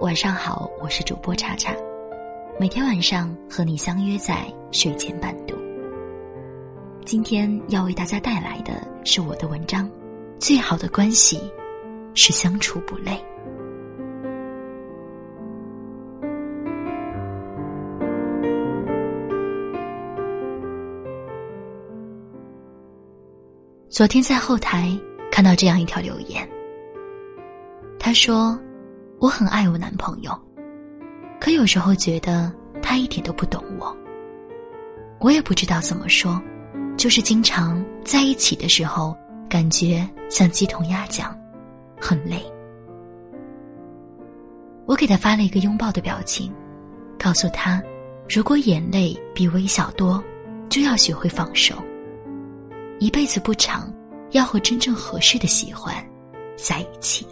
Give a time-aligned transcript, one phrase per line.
[0.00, 1.74] 晚上好，我是主播查查，
[2.60, 5.56] 每天晚上和你相约在睡前伴读。
[7.06, 9.86] 今天要为大家带来的是我的文章，
[10.38, 11.40] 《最好的关系
[12.14, 13.12] 是相处不累》。
[23.88, 24.94] 昨天在后台
[25.32, 26.46] 看到这样一条留言，
[27.98, 28.58] 他说
[29.18, 30.30] ：“我很爱我男朋友，
[31.40, 32.52] 可有时候觉得
[32.82, 33.96] 他一点都不懂我。
[35.18, 36.40] 我也不知道怎么说，
[36.98, 39.16] 就是经常在一起的时候，
[39.48, 41.36] 感觉像鸡同鸭讲，
[41.98, 42.44] 很累。”
[44.84, 46.52] 我给他发了一个拥抱的表情，
[47.18, 47.82] 告诉他
[48.28, 50.22] ：“如果眼泪比微笑多，
[50.68, 51.74] 就要学会放手。”
[53.00, 53.92] 一辈子不长，
[54.32, 55.94] 要和真正合适的喜欢
[56.56, 57.26] 在一起。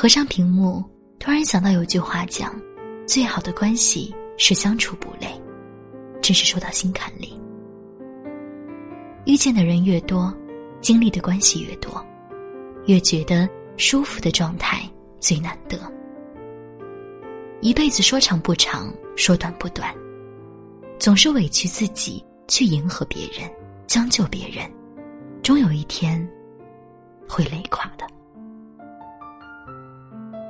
[0.00, 0.80] 合上屏幕，
[1.18, 2.54] 突然想到有句话讲
[3.04, 5.28] ：“最好的关系是相处不累。”
[6.22, 7.36] 真是说到心坎里。
[9.26, 10.32] 遇见的人越多，
[10.80, 12.00] 经历的关系越多，
[12.86, 14.88] 越觉得舒服的状态
[15.18, 15.76] 最难得。
[17.60, 19.92] 一辈子说长不长，说短不短，
[20.96, 23.50] 总是委屈自己去迎合别人，
[23.88, 24.64] 将就别人，
[25.42, 26.24] 终有一天
[27.28, 28.06] 会累垮的。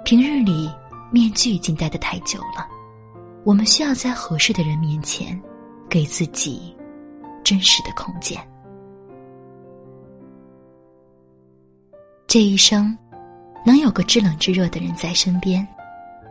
[0.09, 0.71] 平日里
[1.11, 2.67] 面具已经戴得太久了，
[3.45, 5.39] 我们需要在合适的人面前，
[5.87, 6.75] 给自己
[7.45, 8.41] 真实的空间。
[12.27, 12.97] 这一生，
[13.67, 15.69] 能有个知冷知热的人在身边。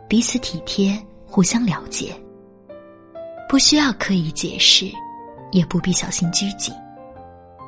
[0.08, 2.12] 彼此体贴，互相了解，
[3.48, 4.90] 不需要刻意解释，
[5.52, 6.74] 也不必小心拘谨。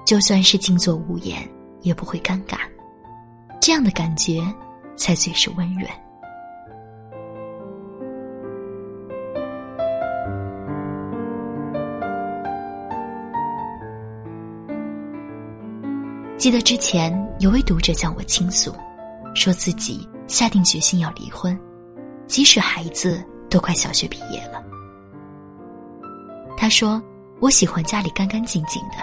[0.04, 1.48] 就算是静坐无言，
[1.82, 2.58] 也不会尴尬。
[3.60, 4.42] 这样的感觉，
[5.00, 5.86] 才最是温润。
[16.36, 18.74] 记得之前有位读者向我倾诉，
[19.34, 21.58] 说自己下定决心要离婚。
[22.26, 24.62] 即使孩子都快小学毕业了，
[26.56, 27.02] 他说
[27.40, 28.96] ：“我喜欢家里干干净净的，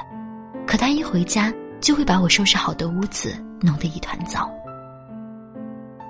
[0.65, 4.49] 可他一回家就会把我收拾好的屋子弄得一团糟。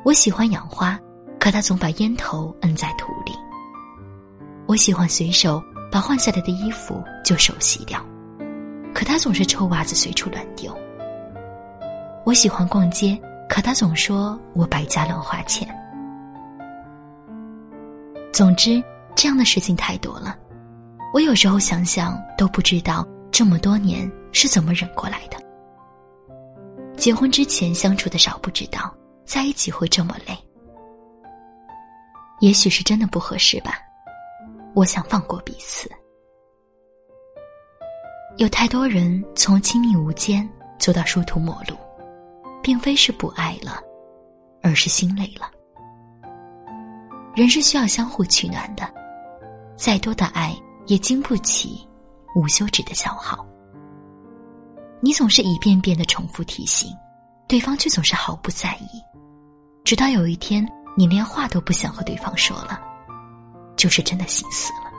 [0.07, 0.97] 我喜欢养花，
[1.37, 3.33] 可他总把烟头摁在土里。
[4.65, 8.01] 我喜欢随手把换下来的衣服就手洗掉，
[8.93, 10.73] 可他总是臭袜子随处乱丢。
[12.25, 15.67] 我喜欢逛街，可他总说我败家乱花钱。”
[18.31, 18.81] 总之，
[19.13, 20.37] 这样的事情太多了，
[21.13, 25.35] 我有时候想想都不知道这么多年是怎么忍过来的。
[26.95, 28.89] 结婚之前相处的少不知道，
[29.27, 30.33] 在一起会这么累，
[32.39, 33.73] 也许是真的不合适吧。
[34.73, 35.91] 我想放过彼此。
[38.37, 40.47] 有太多人从亲密无间
[40.79, 41.75] 走到殊途末路，
[42.63, 43.81] 并非是不爱了，
[44.61, 45.51] 而是心累了。
[47.35, 48.89] 人是需要相互取暖的，
[49.75, 50.55] 再多的爱
[50.85, 51.85] 也经不起
[52.33, 53.45] 无休止的消耗。
[55.01, 56.89] 你总是一遍遍的重复提醒，
[57.47, 59.01] 对方却总是毫不在意，
[59.83, 62.79] 直到有一天你连话都不想和对方说了，
[63.75, 64.91] 就是真的心死了。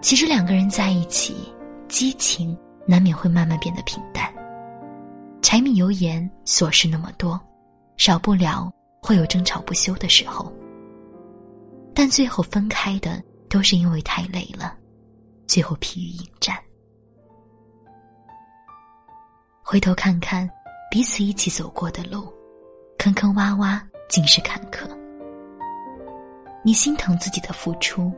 [0.00, 1.52] 其实两个人在一起，
[1.88, 4.32] 激情难免会慢慢变得平淡，
[5.42, 7.40] 柴米油盐琐事那么多，
[7.96, 8.70] 少不了。
[9.06, 10.50] 会有争吵不休的时候，
[11.94, 14.74] 但最后分开的都是因为太累了，
[15.46, 16.56] 最后疲于应战。
[19.66, 20.48] 回头看看
[20.90, 22.30] 彼此一起走过的路，
[22.98, 23.80] 坑坑洼洼
[24.10, 24.86] 尽是坎坷。
[26.62, 28.12] 你心疼自己的付出，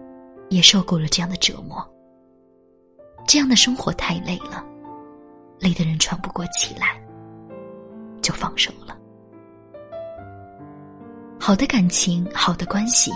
[0.50, 1.88] 也受够了这样的折磨。
[3.29, 4.65] 这样的生活太累了，
[5.61, 7.00] 累得人喘不过气来，
[8.20, 8.99] 就放手了。
[11.38, 13.12] 好的感情，好的关系，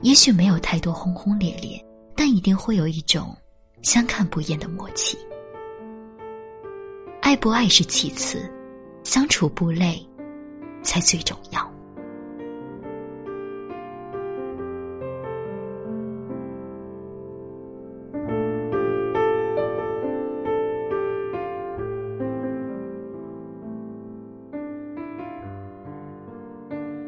[0.00, 1.78] 也许没有太多轰轰烈烈，
[2.16, 3.36] 但一定会有一种
[3.82, 5.18] 相看不厌的默契。
[7.24, 8.46] 爱不爱是其次，
[9.02, 9.98] 相处不累
[10.82, 11.72] 才最重要。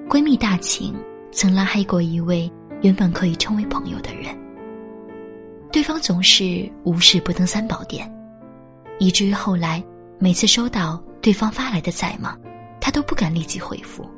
[0.08, 0.94] 闺蜜大晴
[1.30, 4.34] 曾拉黑过一位原本可以称为朋友的人。
[5.70, 8.10] 对方总是无事不登三宝殿，
[8.98, 9.84] 以至于后来
[10.18, 12.36] 每次收到对方发来的在吗，
[12.80, 14.08] 他都不敢立即回复，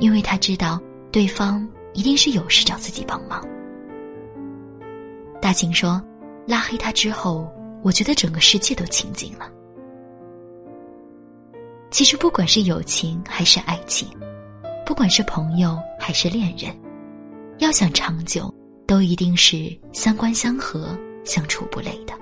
[0.00, 0.80] 因为他知道
[1.12, 3.40] 对方一定是有事找自己帮忙。
[5.40, 6.02] 大晴说
[6.44, 7.48] ：“拉黑他之后，
[7.82, 9.48] 我觉得整个世界都清静了。”
[11.90, 14.08] 其实，不管是友情还是爱情，
[14.84, 16.76] 不管是朋友还是恋人，
[17.58, 18.52] 要想长久，
[18.86, 22.12] 都一定是三观相合、相处不累的。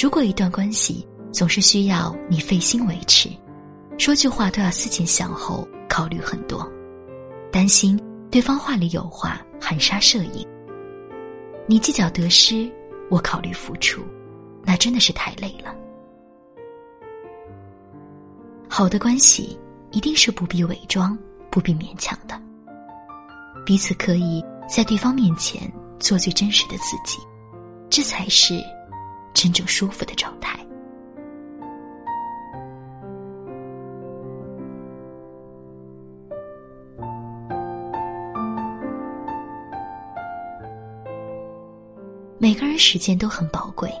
[0.00, 3.30] 如果一段关系总是需要你费心维持，
[3.98, 6.66] 说句话都要思前想后、考虑很多，
[7.52, 10.46] 担心对方话里有话、含沙射影，
[11.66, 12.70] 你计较得失，
[13.10, 14.02] 我考虑付出，
[14.64, 15.74] 那真的是太累了。
[18.68, 19.58] 好的关系
[19.90, 21.16] 一定是不必伪装、
[21.50, 22.40] 不必勉强的，
[23.64, 27.18] 彼此可以在对方面前做最真实的自己，
[27.90, 28.62] 这才是
[29.34, 30.58] 真正舒服的状态。
[42.48, 43.92] 每个人时间都很宝贵，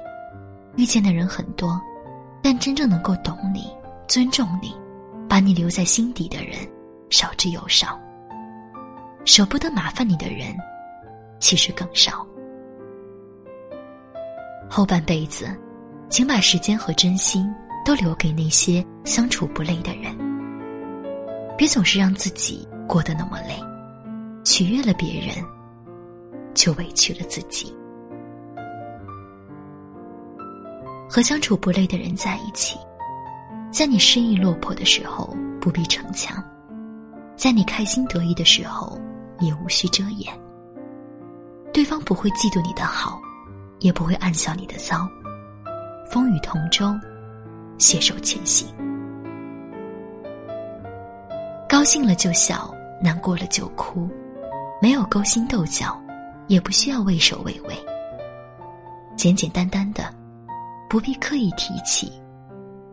[0.76, 1.78] 遇见的人很多，
[2.42, 3.70] 但真正能够懂你。
[4.06, 4.74] 尊重你，
[5.28, 6.54] 把你留在心底的人
[7.10, 8.00] 少之又少。
[9.26, 10.56] 舍不得麻烦你的人，
[11.38, 12.26] 其实更少。
[14.66, 15.54] 后半辈子，
[16.08, 17.46] 请把时间和真心
[17.84, 20.16] 都留给那些相处不累的人。
[21.54, 23.62] 别总是让自己过得那么累，
[24.42, 25.36] 取悦了别人，
[26.54, 27.76] 就委屈了自己。
[31.08, 32.78] 和相处不累的人在一起。
[33.70, 36.42] 在你失意落魄的时候，不必逞强；
[37.36, 38.98] 在你开心得意的时候，
[39.40, 40.32] 也无需遮掩。
[41.72, 43.20] 对方不会嫉妒你的好，
[43.80, 45.08] 也不会暗笑你的糟。
[46.10, 46.94] 风雨同舟，
[47.78, 48.66] 携手前行。
[51.68, 54.08] 高兴了就笑，难过了就哭，
[54.80, 56.00] 没有勾心斗角，
[56.46, 57.74] 也不需要畏首畏尾。
[59.14, 60.12] 简简单单的，
[60.88, 62.12] 不必刻意提起。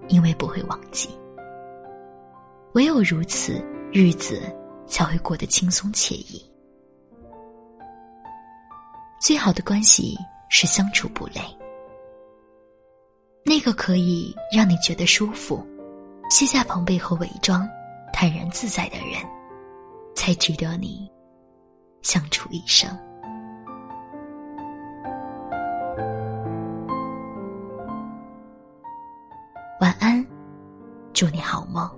[0.07, 1.09] 因为不会忘记，
[2.75, 3.59] 唯有如此，
[3.91, 4.39] 日子
[4.85, 6.39] 才会过得轻松惬意。
[9.19, 10.15] 最好的关系
[10.47, 11.41] 是相处不累，
[13.43, 15.65] 那个可以让你觉得舒服、
[16.29, 17.67] 卸下防备和伪装、
[18.13, 19.19] 坦然自在的人，
[20.15, 21.11] 才值得你
[22.03, 22.87] 相处一生。
[29.81, 30.25] 晚安，
[31.13, 31.89] 祝你好梦。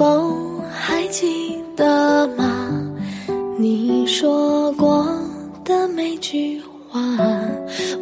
[0.00, 2.70] 否还记得吗？
[3.58, 5.06] 你说过
[5.62, 6.58] 的每句
[6.88, 6.98] 话，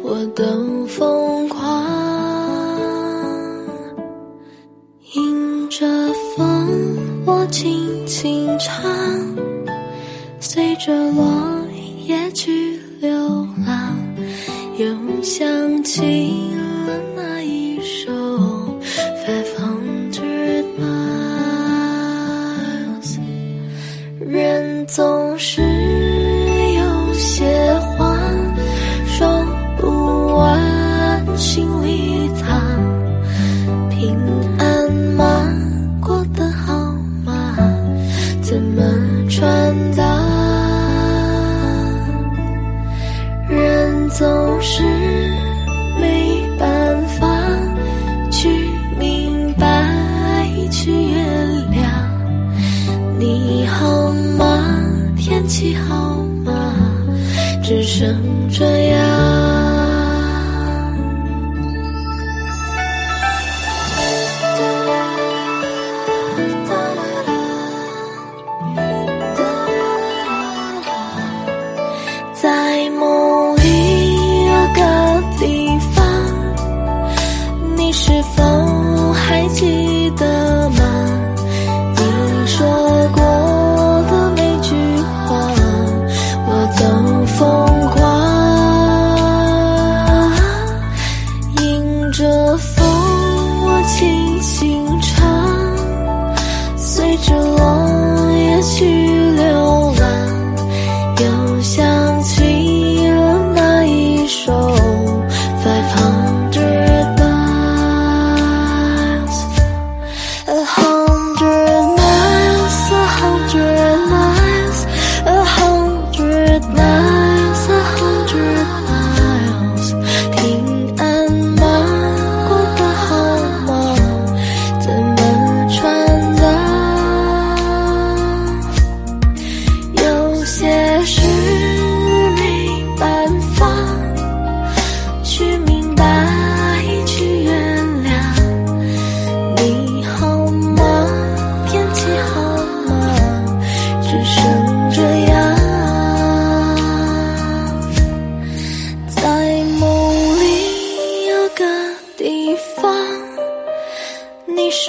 [0.01, 0.78] 我都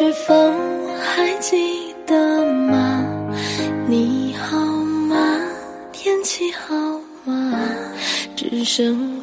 [0.01, 0.33] 是否
[0.99, 3.05] 还记得吗？
[3.87, 5.39] 你好吗？
[5.93, 6.75] 天气好
[7.27, 7.61] 吗？
[8.35, 9.20] 只剩